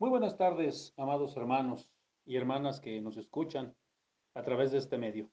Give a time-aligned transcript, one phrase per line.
[0.00, 1.90] Muy buenas tardes, amados hermanos
[2.24, 3.74] y hermanas que nos escuchan
[4.34, 5.28] a través de este medio.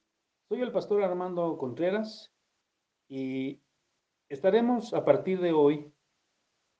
[0.48, 2.32] Soy el pastor Armando Contreras
[3.06, 3.60] y
[4.28, 5.92] estaremos a partir de hoy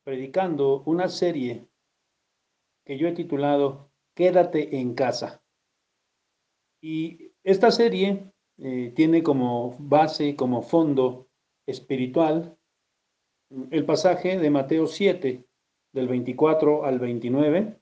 [0.02, 1.68] predicando una serie
[2.84, 5.40] que yo he titulado Quédate en casa.
[6.80, 11.28] Y esta serie eh, tiene como base, como fondo
[11.66, 12.58] espiritual,
[13.70, 15.45] el pasaje de Mateo 7,
[15.96, 17.74] del 24 al 29,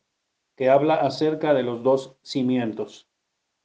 [0.56, 3.08] que habla acerca de los dos cimientos.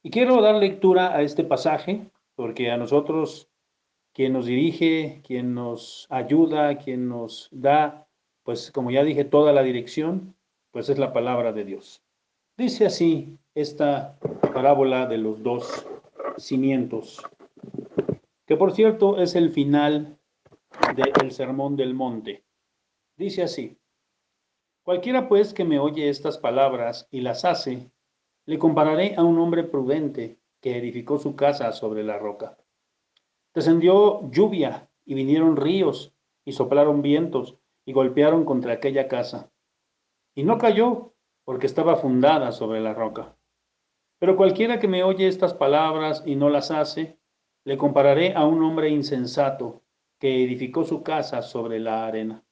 [0.02, 2.02] Y quiero dar lectura a este pasaje,
[2.34, 3.48] porque a nosotros,
[4.12, 8.08] quien nos dirige, quien nos ayuda, quien nos da,
[8.42, 10.34] pues como ya dije, toda la dirección,
[10.72, 12.02] pues es la palabra de Dios.
[12.56, 14.18] Dice así esta
[14.52, 15.86] parábola de los dos
[16.38, 17.22] cimientos,
[18.46, 20.18] que por cierto es el final
[20.96, 22.42] del Sermón del Monte.
[23.16, 23.76] Dice así,
[24.90, 27.92] Cualquiera pues que me oye estas palabras y las hace,
[28.44, 32.58] le compararé a un hombre prudente que edificó su casa sobre la roca.
[33.54, 36.12] Descendió lluvia y vinieron ríos
[36.44, 39.52] y soplaron vientos y golpearon contra aquella casa.
[40.34, 43.36] Y no cayó porque estaba fundada sobre la roca.
[44.18, 47.16] Pero cualquiera que me oye estas palabras y no las hace,
[47.62, 49.84] le compararé a un hombre insensato
[50.18, 52.44] que edificó su casa sobre la arena.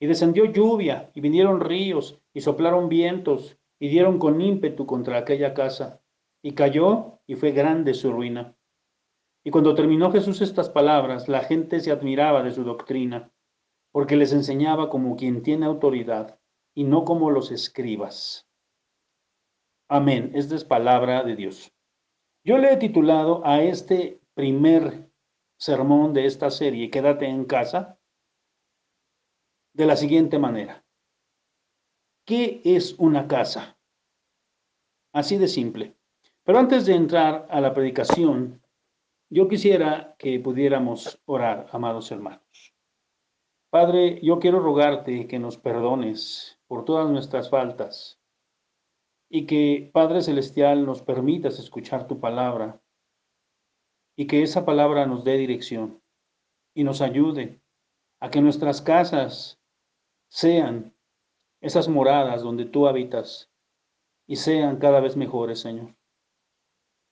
[0.00, 5.54] Y descendió lluvia, y vinieron ríos, y soplaron vientos, y dieron con ímpetu contra aquella
[5.54, 6.00] casa.
[6.42, 8.56] Y cayó, y fue grande su ruina.
[9.44, 13.30] Y cuando terminó Jesús estas palabras, la gente se admiraba de su doctrina,
[13.92, 16.38] porque les enseñaba como quien tiene autoridad,
[16.74, 18.48] y no como los escribas.
[19.88, 20.32] Amén.
[20.34, 21.72] Esta es palabra de Dios.
[22.42, 25.08] Yo le he titulado a este primer
[25.56, 27.98] sermón de esta serie, Quédate en casa,
[29.74, 30.84] de la siguiente manera.
[32.24, 33.76] ¿Qué es una casa?
[35.12, 35.96] Así de simple.
[36.44, 38.62] Pero antes de entrar a la predicación,
[39.30, 42.74] yo quisiera que pudiéramos orar, amados hermanos.
[43.70, 48.20] Padre, yo quiero rogarte que nos perdones por todas nuestras faltas
[49.28, 52.80] y que, Padre Celestial, nos permitas escuchar tu palabra
[54.16, 56.00] y que esa palabra nos dé dirección
[56.74, 57.60] y nos ayude
[58.20, 59.60] a que nuestras casas
[60.34, 60.92] sean
[61.60, 63.52] esas moradas donde tú habitas
[64.26, 65.94] y sean cada vez mejores, Señor.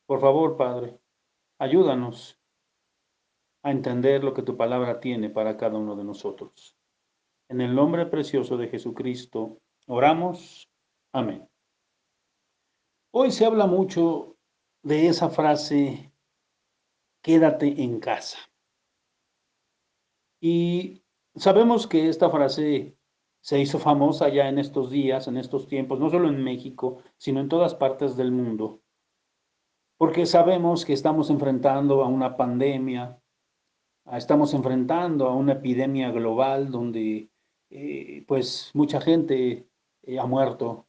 [0.07, 0.99] Por favor, Padre,
[1.61, 2.37] ayúdanos
[3.63, 6.77] a entender lo que tu palabra tiene para cada uno de nosotros.
[7.49, 10.69] En el nombre precioso de Jesucristo, oramos.
[11.13, 11.49] Amén.
[13.13, 14.37] Hoy se habla mucho
[14.83, 16.13] de esa frase,
[17.23, 18.39] quédate en casa.
[20.41, 21.05] Y
[21.37, 22.99] sabemos que esta frase
[23.43, 27.41] se hizo famosa ya en estos días, en estos tiempos, no solo en México, sino
[27.41, 28.81] en todas partes del mundo.
[29.99, 33.21] Porque sabemos que estamos enfrentando a una pandemia,
[34.13, 37.31] estamos enfrentando a una epidemia global donde
[37.71, 39.69] eh, pues mucha gente
[40.03, 40.87] eh, ha muerto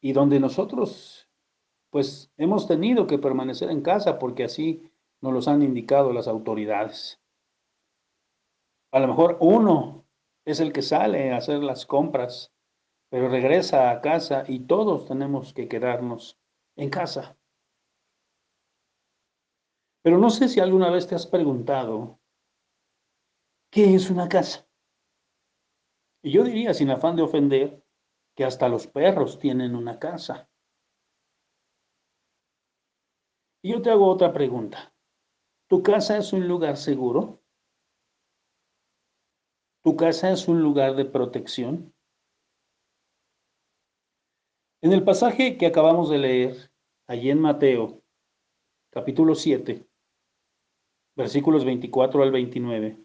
[0.00, 1.28] y donde nosotros
[1.90, 4.88] pues hemos tenido que permanecer en casa porque así
[5.20, 7.20] nos los han indicado las autoridades.
[8.92, 10.05] A lo mejor uno
[10.46, 12.54] es el que sale a hacer las compras,
[13.10, 16.38] pero regresa a casa y todos tenemos que quedarnos
[16.76, 17.36] en casa.
[20.02, 22.20] Pero no sé si alguna vez te has preguntado,
[23.72, 24.68] ¿qué es una casa?
[26.22, 27.82] Y yo diría, sin afán de ofender,
[28.36, 30.48] que hasta los perros tienen una casa.
[33.62, 34.94] Y yo te hago otra pregunta.
[35.68, 37.42] ¿Tu casa es un lugar seguro?
[39.86, 41.94] ¿Tu casa es un lugar de protección?
[44.82, 46.72] En el pasaje que acabamos de leer,
[47.06, 48.02] allí en Mateo,
[48.90, 49.88] capítulo 7,
[51.14, 52.98] versículos 24 al 29,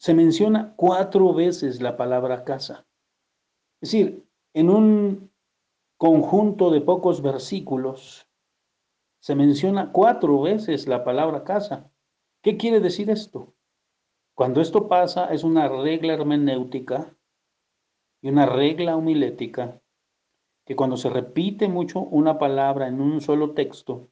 [0.00, 2.86] se menciona cuatro veces la palabra casa.
[3.82, 5.30] Es decir, en un
[5.98, 8.26] conjunto de pocos versículos,
[9.20, 11.92] se menciona cuatro veces la palabra casa.
[12.42, 13.52] ¿Qué quiere decir esto?
[14.36, 17.16] Cuando esto pasa es una regla hermenéutica
[18.20, 19.80] y una regla homilética
[20.66, 24.10] que cuando se repite mucho una palabra en un solo texto,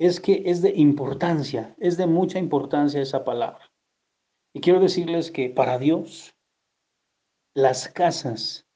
[0.00, 3.72] es que es de importancia, es de mucha importancia esa palabra.
[4.52, 6.34] Y quiero decirles que para Dios
[7.54, 8.66] las casas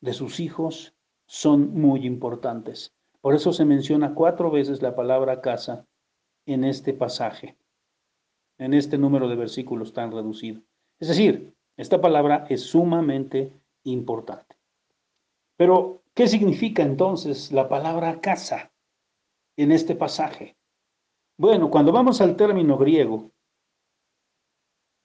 [0.00, 0.94] de sus hijos
[1.26, 2.94] son muy importantes.
[3.20, 5.86] Por eso se menciona cuatro veces la palabra casa
[6.46, 7.58] en este pasaje
[8.62, 10.62] en este número de versículos tan reducido.
[11.00, 13.52] Es decir, esta palabra es sumamente
[13.84, 14.56] importante.
[15.56, 18.72] Pero, ¿qué significa entonces la palabra casa
[19.56, 20.56] en este pasaje?
[21.36, 23.32] Bueno, cuando vamos al término griego,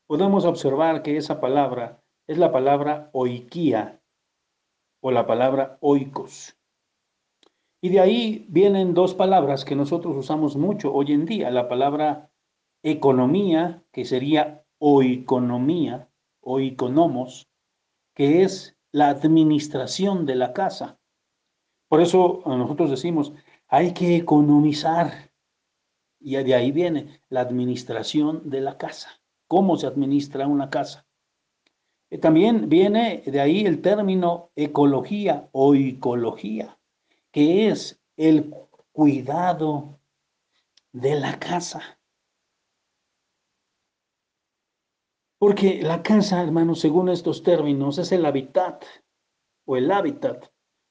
[0.07, 3.99] podemos observar que esa palabra es la palabra oikia
[5.01, 6.55] o la palabra oikos.
[7.81, 12.29] Y de ahí vienen dos palabras que nosotros usamos mucho hoy en día, la palabra
[12.91, 16.09] economía, que sería oikonomía
[16.41, 17.49] o economos,
[18.13, 20.99] que es la administración de la casa.
[21.87, 23.33] Por eso nosotros decimos,
[23.67, 25.31] hay que economizar.
[26.19, 29.21] Y de ahí viene la administración de la casa.
[29.47, 31.05] ¿Cómo se administra una casa?
[32.09, 36.77] Eh, también viene de ahí el término ecología o ecología,
[37.31, 38.53] que es el
[38.91, 39.99] cuidado
[40.91, 41.96] de la casa.
[45.39, 48.83] Porque la casa, hermanos, según estos términos, es el hábitat
[49.65, 50.45] o el hábitat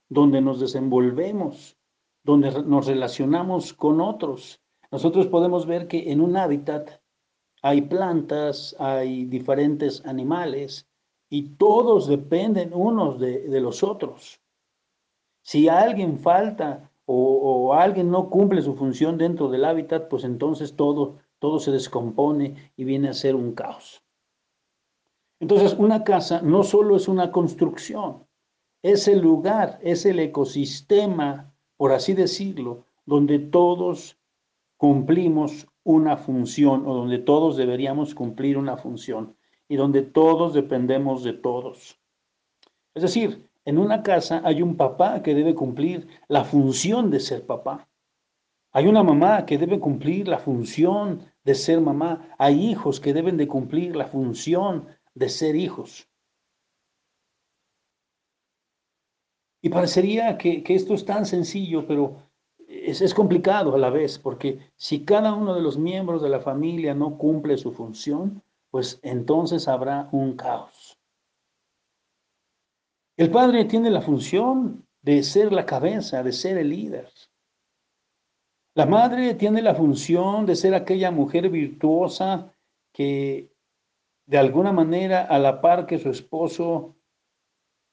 [0.08, 1.76] donde nos desenvolvemos,
[2.22, 4.60] donde nos relacionamos con otros.
[4.92, 7.00] Nosotros podemos ver que en un hábitat
[7.60, 10.88] hay plantas, hay diferentes animales
[11.28, 14.40] y todos dependen unos de, los otros.
[15.42, 20.76] Si alguien falta o, o, alguien no cumple su función dentro del hábitat, pues entonces
[20.76, 24.05] todo, todo se descompone y viene a ser un caos.
[25.40, 28.26] Entonces, una casa no solo es una construcción,
[28.82, 34.18] es el lugar, es el ecosistema, por así decirlo, donde todos
[34.76, 39.36] cumplimos una función o donde todos deberíamos cumplir una función
[39.68, 41.98] y donde todos dependemos de todos.
[42.94, 47.44] Es decir, en una casa hay un papá que debe cumplir la función de ser
[47.44, 47.88] papá.
[48.72, 52.28] Hay una mamá que debe cumplir la función de ser mamá.
[52.38, 56.08] Hay hijos que deben de cumplir la función de ser hijos.
[59.62, 62.22] Y parecería que, esto es tan sencillo, pero
[62.68, 66.40] es, es, complicado a la vez, porque si cada uno de los miembros de la
[66.40, 70.98] familia no cumple su función, pues entonces habrá un caos.
[73.16, 77.10] El padre tiene la función de ser la cabeza, de ser el líder.
[78.74, 82.52] La madre tiene la función de ser aquella mujer virtuosa
[82.92, 83.55] que
[84.26, 86.96] de alguna manera, a la par que su esposo,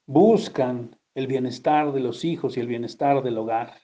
[0.06, 3.80] buscan el bienestar de los hijos y el bienestar del hogar.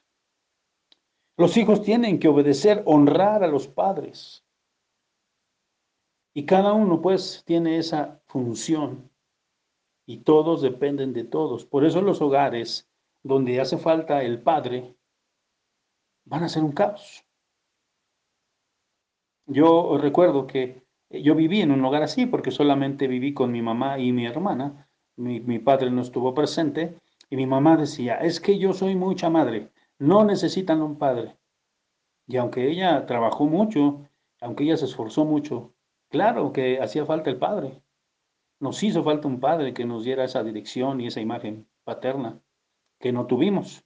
[1.36, 4.44] Los hijos tienen que obedecer, honrar a los padres.
[6.34, 9.10] Y cada uno pues tiene esa función
[10.06, 11.64] y todos dependen de todos.
[11.64, 12.90] Por eso los hogares
[13.22, 14.96] donde hace falta el padre
[16.24, 17.24] van a ser un caos.
[19.46, 20.79] Yo recuerdo que
[21.10, 24.88] yo viví en un hogar así porque solamente viví con mi mamá y mi hermana.
[25.16, 26.96] Mi, padre no estuvo presente
[27.28, 31.36] y mi mamá decía, es que yo soy mucha madre, no necesitan un padre.
[32.26, 34.08] Y aunque ella trabajó mucho,
[34.40, 35.74] aunque ella se esforzó mucho,
[36.08, 37.82] claro que hacía falta el padre.
[38.60, 42.40] Nos hizo falta un padre que nos diera esa dirección y esa imagen paterna
[42.98, 43.84] que no tuvimos.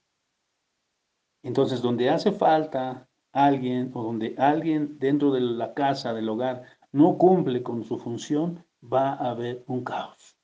[1.43, 6.63] Entonces, donde hace falta alguien o donde alguien dentro de la casa, del hogar,
[6.95, 10.37] no cumple con su función, va a haber un caos.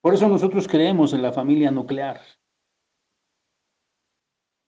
[0.00, 2.20] Por eso nosotros creemos en la familia nuclear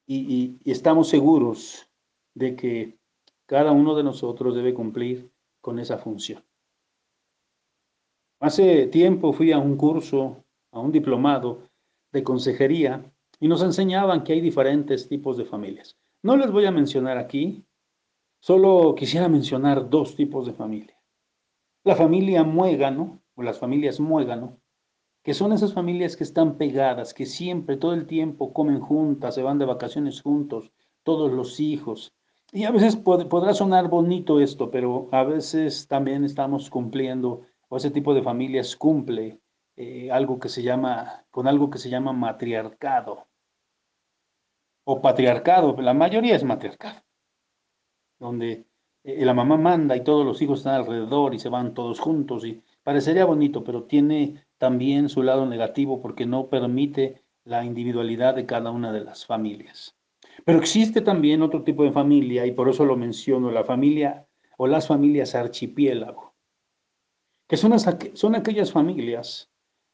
[0.08, 1.88] y, estamos seguros
[2.34, 2.98] de que
[3.46, 6.44] cada uno de nosotros debe cumplir con esa función.
[8.40, 11.70] Hace tiempo fui a un curso, a un diplomado
[12.10, 13.08] de consejería
[13.38, 15.96] y nos enseñaban que hay diferentes tipos de familias.
[16.24, 17.64] No les voy a mencionar aquí
[18.46, 21.00] Solo quisiera mencionar dos tipos de familia.
[21.82, 24.58] La familia muégano, o las familias muégano,
[25.22, 29.42] que son esas familias que están pegadas, que siempre, todo el tiempo comen juntas, se
[29.42, 30.70] van de vacaciones juntos,
[31.04, 32.12] todos los hijos.
[32.52, 37.90] Y a veces podrá sonar bonito esto, pero a veces también estamos cumpliendo, o ese
[37.90, 39.40] tipo de familias cumple
[39.76, 43.26] eh, algo que se llama, con algo que se llama matriarcado.
[44.84, 47.04] O patriarcado, la mayoría es matriarcado
[48.18, 48.66] donde
[49.04, 52.44] eh, la mamá manda y todos los hijos están alrededor y se van todos juntos
[52.44, 58.46] y parecería bonito, pero tiene también su lado negativo porque no permite la individualidad de
[58.46, 59.94] cada una de las familias.
[60.44, 64.66] Pero existe también otro tipo de familia y por eso lo menciono, la familia o
[64.66, 66.34] las familias archipiélago,
[67.48, 69.50] que son, son aquellas familias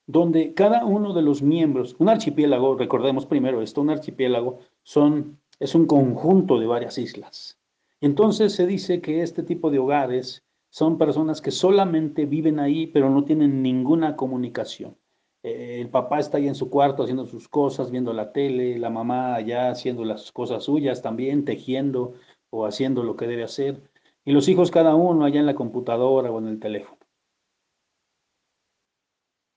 [0.06, 5.74] donde cada uno de los miembros, un archipiélago, recordemos primero esto, un archipiélago son, es
[5.74, 7.59] un conjunto de varias islas.
[8.00, 13.10] Entonces se dice que este tipo de hogares son personas que solamente viven ahí, pero
[13.10, 14.96] no tienen ninguna comunicación.
[15.42, 18.90] Eh, el papá está ahí en su cuarto haciendo sus cosas, viendo la tele, la
[18.90, 22.14] mamá allá haciendo las cosas suyas también, tejiendo
[22.50, 23.82] o haciendo lo que debe hacer,
[24.24, 26.98] y los hijos cada uno allá en la computadora o en el teléfono.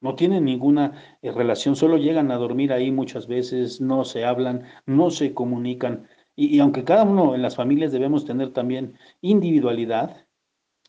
[0.01, 4.63] No tienen ninguna eh, relación, solo llegan a dormir ahí muchas veces, no se hablan,
[4.85, 6.07] no se comunican.
[6.35, 10.25] Y, y aunque cada uno en las familias debemos tener también individualidad,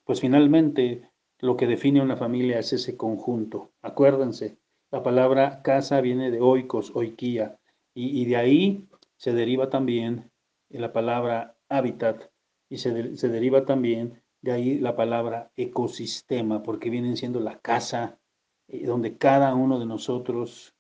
[0.05, 1.11] pues finalmente
[1.41, 3.73] lo que define una familia es ese conjunto.
[3.83, 4.59] Acuérdense,
[4.91, 7.59] la palabra casa viene de oikos, oikia,
[7.97, 10.31] y, de ahí se deriva también
[10.69, 12.31] la palabra hábitat,
[12.69, 18.19] y se, se deriva también de ahí la palabra ecosistema, porque vienen siendo la casa
[18.69, 20.75] eh, donde cada uno de nosotros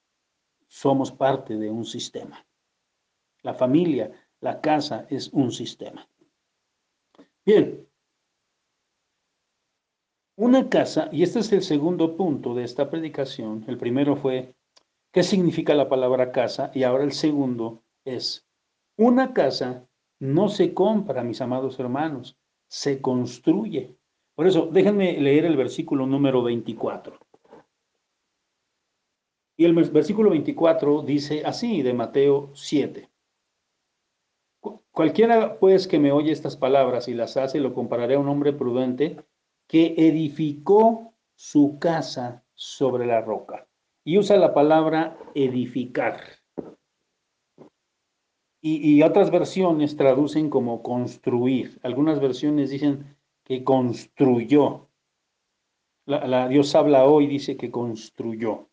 [0.66, 2.46] somos parte de un sistema.
[3.42, 4.10] La familia,
[4.44, 6.06] la casa es un sistema.
[7.46, 7.88] Bien,
[10.36, 14.54] una casa, y este es el segundo punto de esta predicación, el primero fue,
[15.12, 16.70] ¿qué significa la palabra casa?
[16.74, 18.46] Y ahora el segundo es,
[18.98, 19.88] una casa
[20.20, 22.36] no se compra, mis amados hermanos,
[22.68, 23.96] se construye.
[24.34, 27.18] Por eso, déjenme leer el versículo número 24.
[29.56, 33.08] Y el versículo 24 dice así de Mateo 7.
[34.94, 38.52] Cualquiera pues que me oye estas palabras y las hace, lo compararé a un hombre
[38.52, 39.16] prudente
[39.66, 43.66] que edificó su casa sobre la roca.
[44.04, 46.20] Y usa la palabra edificar.
[48.62, 51.80] Y, otras versiones traducen como construir.
[51.82, 54.88] Algunas versiones dicen que construyó.
[56.06, 58.70] La, Dios habla hoy, dice que construyó.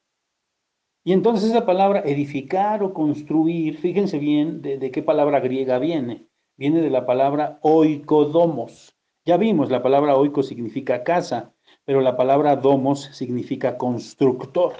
[1.03, 6.27] Y entonces esa palabra edificar o construir, fíjense bien de, qué palabra griega viene.
[6.57, 11.53] Viene de la palabra oikodomos, ya vimos, la palabra oiko significa casa,
[11.85, 14.73] pero la palabra domos significa constructor.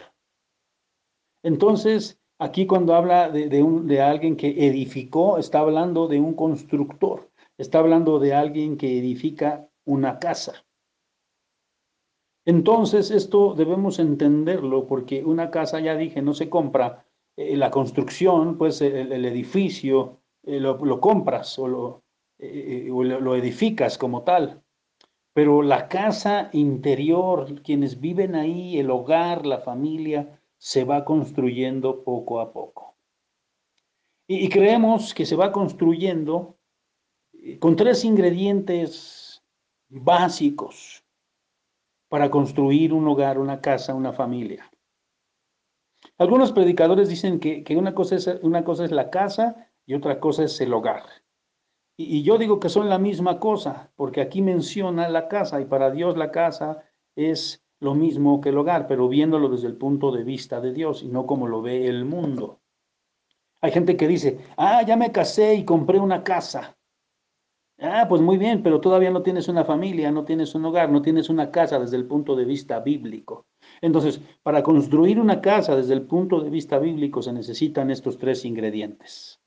[1.44, 7.80] Entonces, aquí cuando habla de, de alguien que edificó, está hablando de un constructor, está
[7.80, 10.66] hablando de alguien que edifica una casa.
[12.46, 17.06] Entonces, esto debemos entenderlo porque una casa, ya dije, no se compra.
[17.38, 22.04] Eh, la construcción, pues el, edificio, eh, lo, compras o lo,
[22.40, 24.62] eh, lo edificas como tal.
[25.34, 32.40] Pero la casa interior, quienes viven ahí, el hogar, la familia, se va construyendo poco
[32.40, 32.96] a poco.
[34.28, 36.58] Y, creemos que se va construyendo
[37.34, 39.44] eh, con tres ingredientes
[39.90, 41.00] básicos
[42.12, 44.70] para construir un hogar, una casa, una familia.
[46.18, 50.20] Algunos predicadores dicen que, que una, cosa es, una cosa es la casa y otra
[50.20, 51.03] cosa es el hogar.
[51.96, 55.89] Y, yo digo que son la misma cosa, porque aquí menciona la casa y para
[55.89, 56.84] Dios la casa
[57.15, 61.03] es lo mismo que el hogar, pero viéndolo desde el punto de vista de Dios
[61.03, 62.60] y no como lo ve el mundo.
[63.62, 66.77] Hay gente que dice, ah, ya me casé y compré una casa.
[67.84, 71.02] Ah, pues muy bien, pero todavía no tienes una familia, no tienes un hogar, no
[71.02, 73.48] tienes una casa desde el punto de vista bíblico.
[73.82, 78.46] Entonces, para construir una casa desde el punto de vista bíblico se necesitan estos tres
[78.46, 79.42] ingredientes.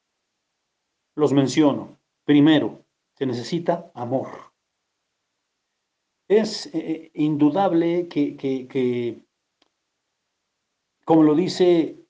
[1.15, 2.01] Los menciono.
[2.25, 2.85] Primero,
[3.17, 4.27] se necesita amor.
[6.29, 9.23] Es eh, eh, indudable que, que,
[11.05, 12.05] como lo dice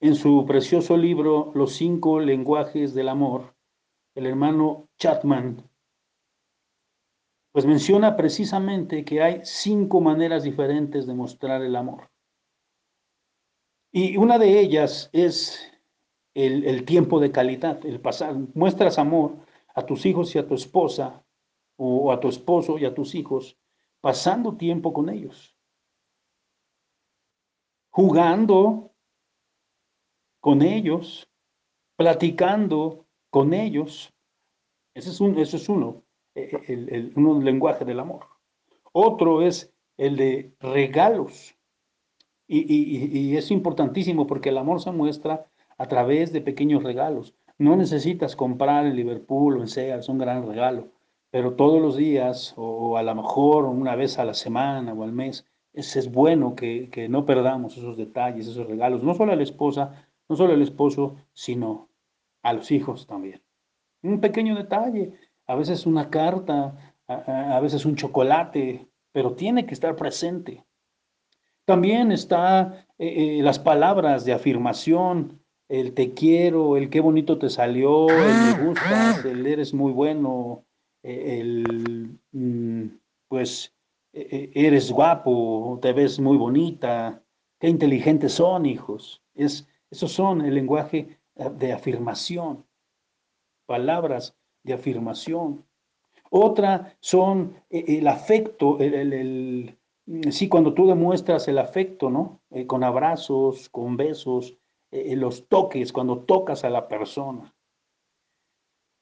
[0.00, 3.57] en su precioso libro Los cinco lenguajes del amor,
[4.18, 5.62] el hermano Chapman,
[7.52, 12.10] pues menciona precisamente que hay cinco maneras diferentes de mostrar el amor.
[13.92, 15.70] Y una de ellas es
[16.34, 18.34] el, tiempo de calidad, el pasar.
[18.54, 19.36] Muestras amor
[19.72, 21.24] a tus hijos y a tu esposa
[21.76, 23.56] o a tu esposo y a tus hijos
[24.00, 25.56] pasando tiempo con ellos,
[27.90, 28.92] jugando
[30.40, 31.30] con ellos,
[31.96, 34.12] platicando con ellos.
[34.94, 36.02] Ese es, un, eso es uno,
[36.34, 38.26] e, e, el, el, lenguaje del amor.
[38.92, 41.54] Otro es el de regalos.
[42.46, 47.34] Y, y, y, es importantísimo porque el amor se muestra a través de pequeños regalos.
[47.58, 50.88] No necesitas comprar en Liverpool o en Sears un gran regalo,
[51.30, 55.12] pero todos los días o a lo mejor una vez a la semana o al
[55.12, 59.36] mes, es, es bueno que, que no perdamos esos detalles, esos regalos, no solo a
[59.36, 61.87] la esposa, no solo al esposo, sino
[62.48, 63.42] a los hijos también.
[64.02, 65.12] Un pequeño detalle,
[65.46, 70.64] a veces una carta, a, veces un chocolate, pero tiene que estar presente.
[71.66, 77.50] También está eh, eh, las palabras de afirmación, el te quiero, el qué bonito te
[77.50, 80.64] salió, el me gustas, el eres muy bueno,
[81.02, 82.96] eh, el, mm,
[83.28, 83.74] pues,
[84.14, 87.22] e, e, eres guapo, te ves muy bonita,
[87.60, 89.22] qué inteligentes son, hijos.
[89.34, 92.66] Es, esos son el lenguaje de afirmación,
[93.66, 95.64] palabras de afirmación.
[96.30, 99.78] Otra son el afecto, el,
[100.08, 102.40] Mm, sí, cuando tú demuestras el afecto, ¿no?
[102.50, 104.56] Eh, con abrazos, con besos,
[104.90, 107.54] eh, los toques, cuando tocas a la persona.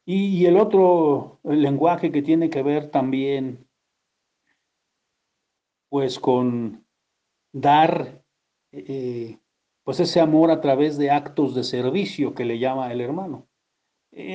[0.05, 3.69] Y, el otro lenguaje que tiene que ver también,
[5.89, 6.85] pues con
[7.53, 8.25] dar,
[8.73, 9.39] eh,
[9.87, 13.47] pues ese amor a través de actos de servicio que le llama el hermano.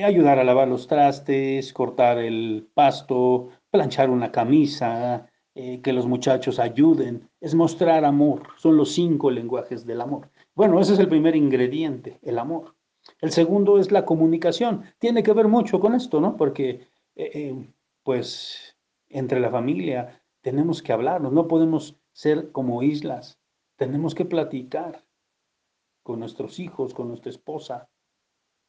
[0.02, 6.58] ayudar a lavar los trastes, cortar el pasto, planchar una camisa, eh, que los muchachos
[6.58, 8.48] ayuden, es mostrar amor.
[8.56, 10.30] Son los cinco lenguajes del amor.
[10.54, 12.74] Bueno, ese es el primer ingrediente, el amor.
[13.20, 14.84] El segundo es la comunicación.
[14.98, 16.38] Tiene que ver mucho con esto, ¿no?
[16.38, 17.68] Porque, eh, eh,
[18.04, 18.74] pues,
[19.10, 23.38] entre la familia tenemos que hablarnos, no podemos ser como islas,
[23.76, 25.04] tenemos que platicar
[26.02, 27.88] con nuestros hijos, con nuestra esposa.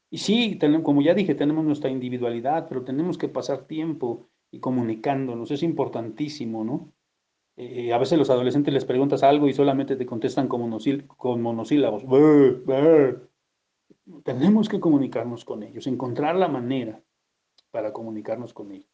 [0.09, 5.49] Y sí, como ya dije, tenemos nuestra individualidad, pero tenemos que pasar tiempo y comunicándonos.
[5.49, 6.93] Es importantísimo, ¿no?
[7.55, 10.77] Eh, a veces los adolescentes les preguntas algo y solamente te contestan con,
[11.17, 12.03] con monosílabos.
[14.23, 17.01] Tenemos que comunicarnos con ellos, encontrar la manera
[17.71, 18.89] para comunicarnos con ellos.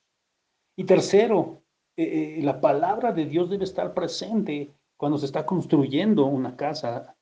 [0.75, 1.63] Y tercero,
[1.98, 7.15] eh, eh, la palabra de Dios debe estar presente cuando se está construyendo una casa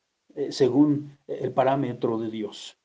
[0.50, 2.77] según el parámetro de Dios.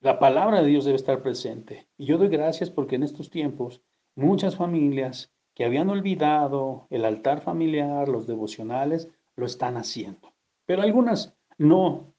[0.00, 1.88] La palabra de Dios debe estar presente.
[1.96, 3.82] Y yo doy gracias porque en estos tiempos
[4.14, 10.32] muchas familias que habían olvidado el altar familiar, los devocionales, lo están haciendo.
[10.66, 12.14] Pero algunas no.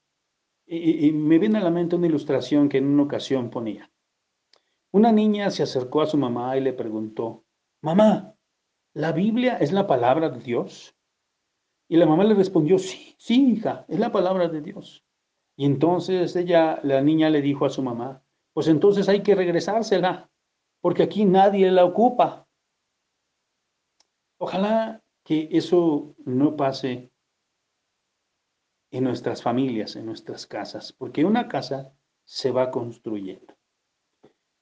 [0.65, 3.89] Y, me viene a la mente una ilustración que en una ocasión ponía.
[4.91, 7.45] Una niña se acercó a su mamá y le preguntó,
[7.81, 8.35] mamá,
[8.93, 10.95] ¿la Biblia es la palabra de Dios?
[11.89, 15.03] Y la mamá le respondió, sí, sí, hija, es la palabra de Dios.
[15.57, 18.23] Y entonces ella, la niña le dijo a su mamá,
[18.53, 20.29] pues entonces hay que regresársela,
[20.81, 22.47] porque aquí nadie la ocupa.
[24.37, 27.11] Ojalá que eso no pase
[28.91, 33.55] en nuestras familias, en nuestras casas, porque una casa se va construyendo.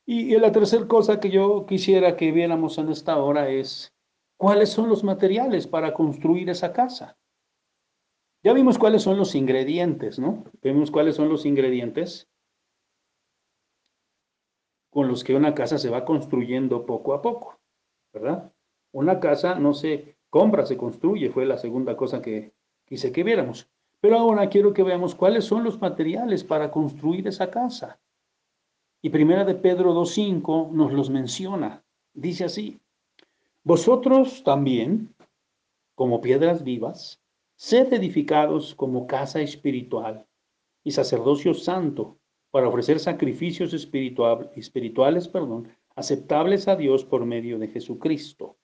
[0.06, 3.94] Y, la tercera cosa que yo quisiera que viéramos en esta hora es
[4.38, 7.17] cuáles son los materiales para construir esa casa.
[8.48, 10.46] Ya vimos cuáles son los ingredientes, ¿no?
[10.64, 12.30] Vimos cuáles son los ingredientes
[14.90, 17.60] con los que una casa se va construyendo poco a poco,
[18.14, 18.54] ¿verdad?
[18.94, 22.54] Una casa no se compra, se construye, fue la segunda cosa que
[22.86, 23.70] quise que viéramos.
[24.00, 28.00] Pero ahora quiero que veamos cuáles son los materiales para construir esa casa.
[29.02, 31.84] Y primera de Pedro 2.5 nos los menciona.
[32.14, 32.80] Dice así,
[33.66, 35.14] vosotros también,
[35.96, 37.22] como piedras vivas,
[37.60, 40.28] Sed edificados como casa espiritual
[40.84, 42.20] y sacerdocio santo
[42.52, 48.58] para ofrecer sacrificios espirituales perdón, aceptables a Dios por medio de Jesucristo.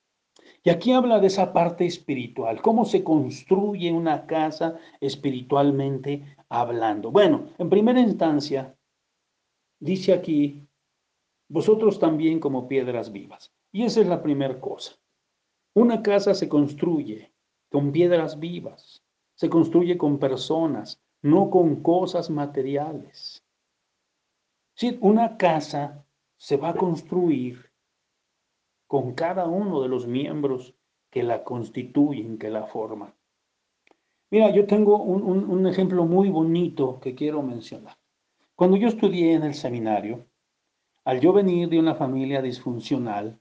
[0.64, 7.10] Y aquí habla de esa parte espiritual, cómo se construye una casa espiritualmente hablando.
[7.10, 8.78] Bueno, en primera instancia,
[9.80, 10.68] dice aquí,
[11.50, 13.52] vosotros también como piedras vivas.
[13.72, 14.94] Y esa es la primera cosa.
[15.74, 17.33] Una casa se construye
[17.74, 19.02] con piedras vivas,
[19.34, 23.44] se construye con personas, no con cosas materiales.
[24.76, 26.06] Si una casa
[26.38, 27.72] se va a construir
[28.86, 30.76] con cada uno de los miembros
[31.10, 33.12] que la constituyen, que la forman.
[34.30, 37.98] Mira, yo tengo un, un ejemplo muy bonito que quiero mencionar.
[38.54, 40.28] Cuando yo estudié en el seminario,
[41.06, 43.40] al yo venir de una familia disfuncional,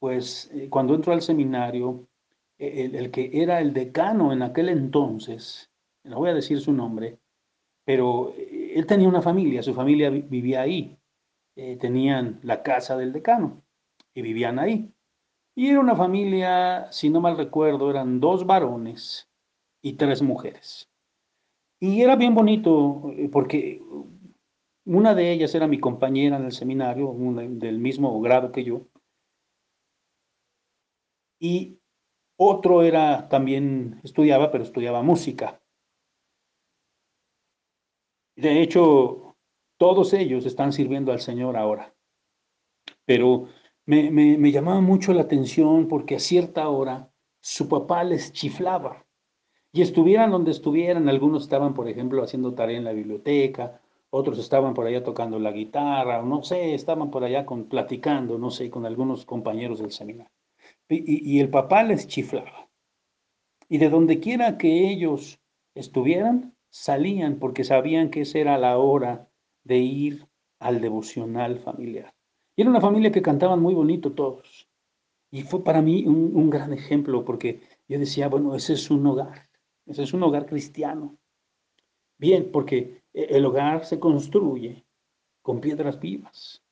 [0.00, 2.08] pues eh, cuando entro al seminario,
[2.58, 5.70] el, que era el decano en aquel entonces,
[6.04, 7.18] no voy a decir su nombre,
[7.84, 10.98] pero eh, él tenía una familia, su familia vivía ahí,
[11.56, 13.62] eh, tenían la casa del decano
[14.14, 14.92] y vivían ahí.
[15.54, 19.28] Y era una familia, si no mal recuerdo, eran dos varones
[19.82, 20.90] y tres mujeres.
[21.80, 23.82] Y era bien bonito eh, porque
[24.84, 28.86] una de ellas era mi compañera en el seminario, del mismo grado que yo.
[31.38, 31.78] Y
[32.36, 35.60] otro era también, estudiaba, pero estudiaba música.
[38.36, 39.36] De hecho,
[39.78, 41.94] todos ellos están sirviendo al Señor ahora.
[43.04, 43.48] Pero
[43.86, 49.06] me, me, llamaba mucho la atención porque a cierta hora su papá les chiflaba.
[49.72, 54.74] Y estuvieran donde estuvieran, algunos estaban, por ejemplo, haciendo tarea en la biblioteca, otros estaban
[54.74, 58.70] por allá tocando la guitarra, o no sé, estaban por allá con, platicando, no sé,
[58.70, 60.35] con algunos compañeros del seminario.
[60.88, 62.68] Y, el papá les chiflaba.
[63.68, 65.40] Y de donde quiera que ellos
[65.74, 69.28] estuvieran, salían porque sabían que esa era la hora
[69.64, 70.28] de ir
[70.60, 72.14] al devocional familiar.
[72.54, 74.68] Y era una familia que cantaban muy bonito todos.
[75.30, 79.06] Y fue para mí un, un gran ejemplo porque yo decía, bueno, ese es un
[79.06, 79.48] hogar,
[79.86, 81.18] ese es un hogar cristiano.
[82.18, 84.86] Bien, porque el hogar se construye
[85.42, 86.62] con piedras vivas.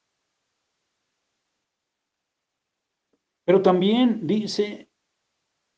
[3.45, 4.89] Pero también dice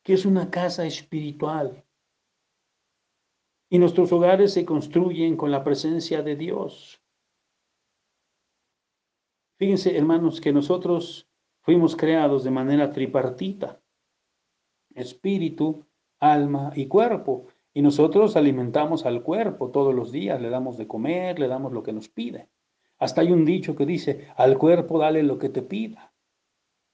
[0.03, 1.83] que es una casa espiritual.
[3.69, 7.01] Y nuestros hogares se construyen con la presencia de Dios.
[9.57, 11.27] Fíjense, hermanos, que nosotros
[11.61, 13.81] fuimos creados de manera tripartita,
[14.95, 15.85] espíritu,
[16.19, 17.47] alma y cuerpo.
[17.73, 21.83] Y nosotros alimentamos al cuerpo todos los días, le damos de comer, le damos lo
[21.83, 22.47] que nos pide.
[22.97, 26.13] Hasta hay un dicho que dice, al cuerpo dale lo que te pida.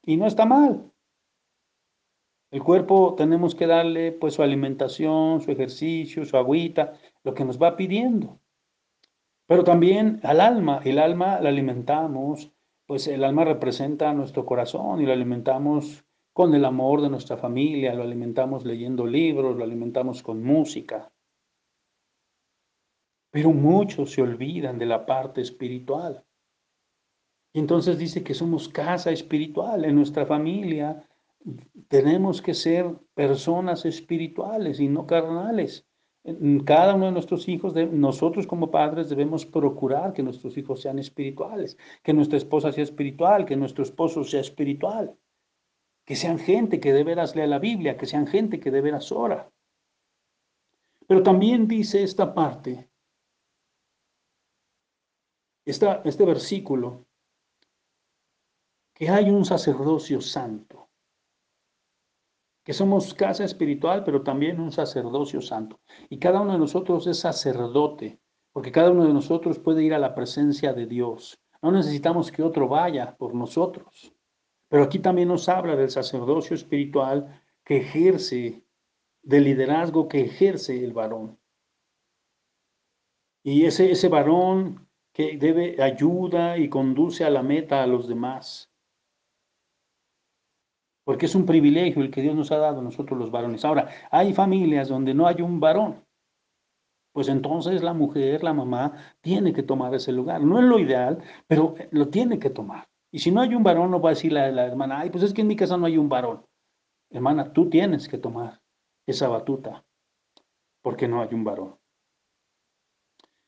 [0.05, 0.91] Y no está mal.
[2.51, 7.59] El cuerpo tenemos que darle pues su alimentación, su ejercicio, su agüita, lo que nos
[7.59, 8.39] va pidiendo.
[9.47, 12.51] Pero también al alma, el alma la alimentamos,
[12.85, 17.93] pues el alma representa nuestro corazón y lo alimentamos con el amor de nuestra familia,
[17.93, 21.11] lo alimentamos leyendo libros, lo alimentamos con música.
[23.31, 26.23] Pero muchos se olvidan de la parte espiritual.
[27.53, 31.07] Y entonces dice que somos casa espiritual en nuestra familia
[31.87, 35.85] tenemos que ser personas espirituales y no carnales.
[36.65, 41.77] Cada uno de nuestros hijos, nosotros como padres debemos procurar que nuestros hijos sean espirituales,
[42.01, 45.17] que nuestra esposa sea espiritual, que nuestro esposo sea espiritual,
[46.05, 49.11] que sean gente que de veras lea la Biblia, que sean gente que de veras
[49.11, 49.51] ora.
[51.07, 52.89] Pero también dice esta parte,
[55.65, 57.05] esta, este versículo,
[58.93, 60.83] que hay un sacerdocio santo
[62.63, 65.81] que somos casa espiritual, pero también un sacerdocio santo.
[66.09, 68.19] Y cada uno de nosotros es sacerdote,
[68.53, 71.39] porque cada uno de nosotros puede ir a la presencia de Dios.
[71.61, 74.13] No necesitamos que otro vaya por nosotros.
[74.69, 78.63] Pero aquí también nos habla del sacerdocio espiritual que ejerce,
[79.21, 81.37] del liderazgo que ejerce el varón.
[83.43, 88.72] Y ese, ese varón que debe ayuda y conduce a la meta a los demás
[91.03, 93.65] porque es un privilegio el que Dios nos ha dado a nosotros los varones.
[93.65, 96.03] Ahora, hay familias donde no hay un varón,
[97.11, 100.41] pues entonces la mujer, la mamá, tiene que tomar ese lugar.
[100.41, 102.87] No es lo ideal, pero lo tiene que tomar.
[103.11, 105.23] Y si no hay un varón, no va a decir la, la hermana, ay, pues
[105.23, 106.43] es que en mi casa no hay un varón.
[107.11, 108.59] Hermana, tú tienes que tomar
[109.05, 109.85] esa batuta,
[110.81, 111.77] porque no hay un varón.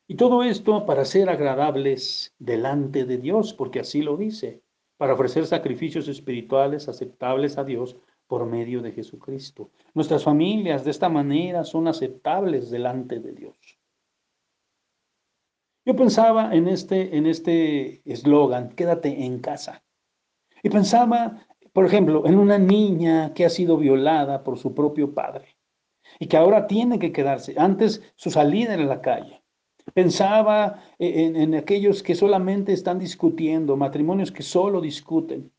[0.08, 4.62] Y todo esto para ser agradables delante de Dios, porque así lo dice
[4.96, 9.70] para ofrecer sacrificios espirituales aceptables a Dios por medio de Jesucristo.
[9.94, 13.56] Nuestras familias de esta manera son aceptables delante de Dios.
[15.84, 19.84] Yo pensaba en este en este eslogan, quédate en casa.
[20.62, 25.56] Y pensaba, por ejemplo, en una niña que ha sido violada por su propio padre
[26.18, 27.54] y que ahora tiene que quedarse.
[27.56, 29.44] Antes su salida era la calle.
[29.94, 35.52] Pensaba en, aquellos que solamente están discutiendo, matrimonios que solo discuten.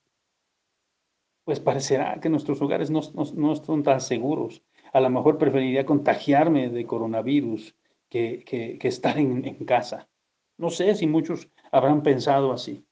[1.44, 4.62] Pues parecerá que nuestros hogares no, no, son tan seguros.
[4.92, 7.76] A lo mejor preferiría contagiarme de coronavirus
[8.10, 10.10] que, que, estar en, en casa.
[10.58, 12.86] No sé si muchos habrán pensado así.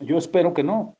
[0.00, 0.96] Yo espero que no,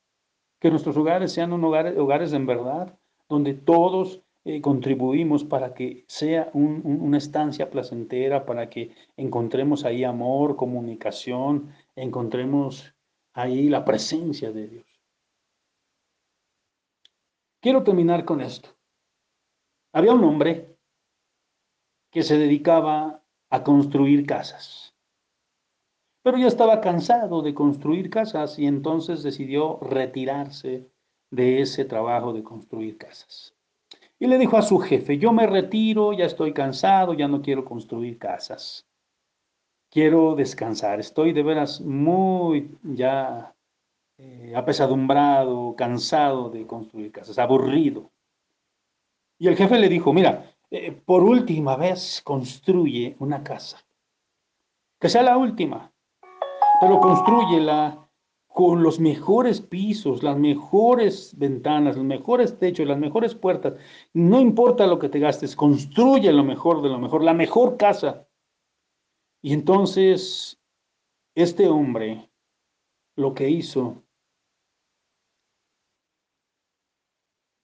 [0.60, 6.04] que nuestros hogares sean un hogar, hogares en verdad, donde todos eh, contribuimos para que
[6.08, 12.94] sea una estancia placentera, para que encontremos ahí amor, comunicación, encontremos
[13.34, 14.86] ahí la presencia de Dios.
[17.60, 18.70] Quiero terminar con esto.
[19.92, 20.74] Había un hombre
[22.10, 24.94] que se dedicaba a construir casas,
[26.22, 30.90] pero ya estaba cansado de construir casas y entonces decidió retirarse
[31.30, 33.54] de ese trabajo de construir casas.
[34.22, 37.64] Y le dijo a su jefe, yo me retiro, ya estoy cansado, ya no quiero
[37.64, 38.86] construir casas.
[39.90, 43.54] Quiero descansar, estoy de veras muy ya
[44.18, 48.10] eh, apesadumbrado, cansado de construir casas, aburrido.
[49.38, 53.78] Y el jefe le dijo, mira, eh, por última vez construye una casa.
[55.00, 55.90] Que sea la última,
[56.78, 58.06] pero construyela
[58.52, 63.74] con los mejores pisos, las mejores ventanas, los mejores techos, las mejores puertas.
[64.12, 68.26] No importa lo que te gastes, construye lo mejor de lo mejor, la mejor casa.
[69.40, 70.60] Y entonces
[71.36, 72.28] este hombre
[73.16, 74.02] lo que hizo,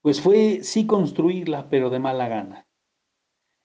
[0.02, 2.66] pues fue sí construirla, pero de mala gana.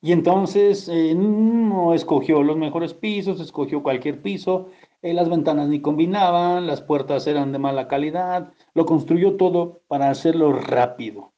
[0.02, 5.82] Y entonces eh, no escogió los mejores pisos, escogió cualquier piso, eh, las ventanas ni
[5.82, 11.34] combinaban, las puertas eran de mala calidad, lo construyó todo para hacerlo rápido.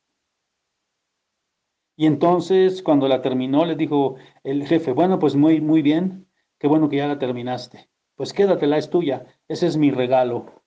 [1.95, 6.67] Y entonces cuando la terminó le dijo el jefe, bueno, pues muy, muy bien, qué
[6.67, 7.89] bueno que ya la terminaste.
[8.15, 10.63] Pues quédatela, es tuya, ese es mi regalo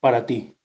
[0.00, 0.56] para ti.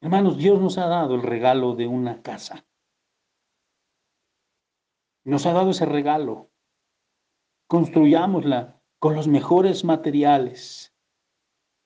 [0.00, 2.66] Hermanos, Dios nos ha dado el regalo de una casa.
[5.24, 6.51] Nos ha dado ese regalo.
[7.72, 10.94] Construyámosla con los mejores materiales.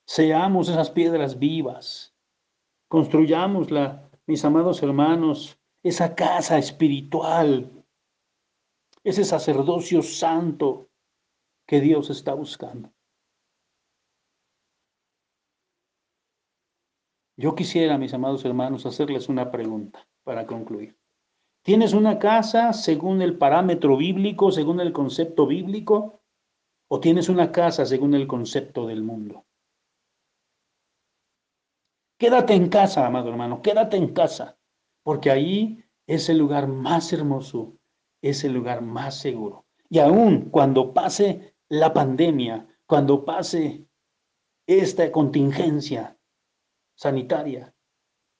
[0.04, 2.12] Seamos esas piedras vivas.
[2.88, 7.70] Construyámosla, mis amados hermanos, esa casa espiritual,
[9.04, 10.90] ese sacerdocio santo
[11.68, 12.92] que Dios está buscando.
[17.36, 20.98] Yo quisiera, mis amados hermanos, hacerles una pregunta para concluir.
[21.66, 26.22] ¿Tienes una casa según el parámetro bíblico, según el concepto bíblico?
[26.88, 29.44] ¿O tienes una casa según el concepto del mundo?
[32.20, 34.56] Quédate en casa, amado hermano, quédate en casa,
[35.02, 37.76] porque ahí es el lugar más hermoso,
[38.22, 39.66] es el lugar más seguro.
[39.88, 43.84] Y aún cuando pase la pandemia, cuando pase
[44.68, 46.16] esta contingencia
[46.94, 47.74] sanitaria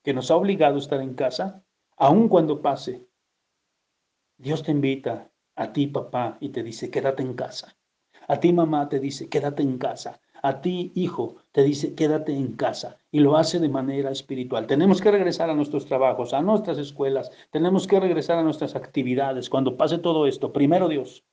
[0.05, 1.65] que nos ha obligado a estar en casa,
[1.97, 3.06] aún cuando pase,
[4.39, 7.77] Dios te invita a ti, papá, y te dice, quédate en casa.
[8.29, 10.21] A ti, mamá, te dice, quédate en casa.
[10.43, 12.99] A ti, hijo, te dice, quédate en casa.
[13.11, 14.67] Y lo hace de manera espiritual.
[14.67, 17.31] Tenemos que regresar a nuestros trabajos, a nuestras escuelas.
[17.51, 19.49] Tenemos que regresar a nuestras actividades.
[19.49, 21.25] Cuando pase todo esto, primero Dios.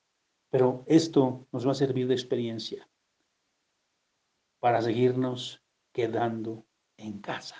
[0.49, 2.87] Pero esto nos va a servir de experiencia
[4.59, 5.61] para seguirnos
[5.91, 7.57] quedando en casa.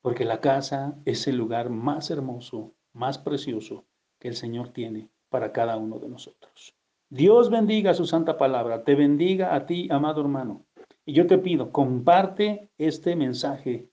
[0.00, 3.84] Porque la casa es el lugar más hermoso, más precioso
[4.18, 6.74] que el Señor tiene para cada uno de nosotros.
[7.08, 10.64] Dios bendiga su santa palabra, te bendiga a ti, amado hermano.
[11.04, 13.88] Y yo te pido, comparte este mensaje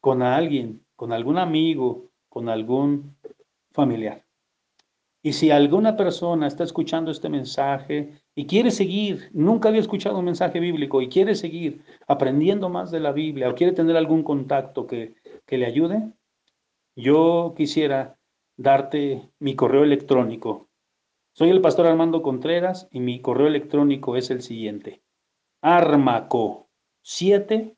[0.00, 3.16] con alguien, con algún amigo, con algún
[3.72, 4.24] familiar.
[5.22, 10.24] Y si alguna persona está escuchando este mensaje y quiere seguir, nunca había escuchado un
[10.24, 14.86] mensaje bíblico y quiere seguir aprendiendo más de la Biblia o quiere tener algún contacto
[14.86, 16.12] que, que le ayude,
[16.96, 18.17] yo quisiera
[18.58, 20.68] darte mi correo electrónico.
[21.32, 25.02] Soy el pastor Armando Contreras y mi correo electrónico es el siguiente.
[25.62, 27.76] armaco7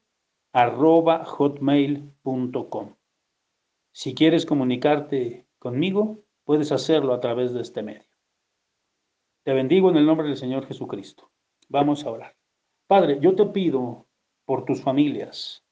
[0.52, 2.96] arroba hotmail.com.
[3.92, 8.08] Si quieres comunicarte conmigo, puedes hacerlo a través de este medio.
[9.44, 11.30] Te bendigo en el nombre del Señor Jesucristo.
[11.68, 12.36] Vamos a orar.
[12.86, 14.06] Padre, yo te pido
[14.46, 15.64] por tus familias,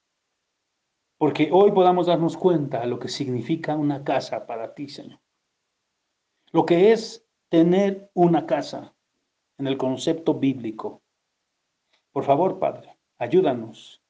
[1.19, 5.21] porque hoy podamos darnos cuenta de lo que significa una casa para ti, Señor.
[6.53, 8.95] Lo que es tener una casa
[9.59, 11.03] en el concepto bíblico.
[12.13, 14.01] Por favor, Padre, ayúdanos.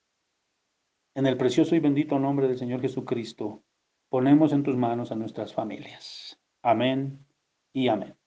[1.15, 3.63] En el precioso y bendito nombre del Señor Jesucristo,
[4.11, 6.39] ponemos en tus manos a nuestras familias.
[6.63, 7.27] Amén
[7.73, 8.18] y amén.